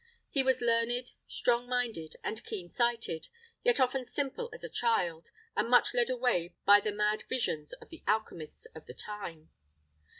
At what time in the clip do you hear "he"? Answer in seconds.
0.31-0.41